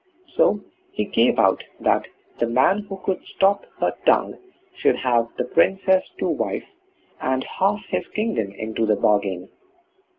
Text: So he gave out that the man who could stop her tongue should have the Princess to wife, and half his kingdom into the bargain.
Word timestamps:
So 0.35 0.63
he 0.93 1.05
gave 1.05 1.37
out 1.37 1.63
that 1.79 2.07
the 2.39 2.47
man 2.47 2.79
who 2.89 2.99
could 3.05 3.23
stop 3.23 3.67
her 3.79 3.95
tongue 4.03 4.33
should 4.75 4.95
have 4.95 5.27
the 5.37 5.43
Princess 5.43 6.03
to 6.17 6.27
wife, 6.27 6.65
and 7.21 7.43
half 7.43 7.85
his 7.87 8.07
kingdom 8.07 8.51
into 8.53 8.87
the 8.87 8.95
bargain. 8.95 9.49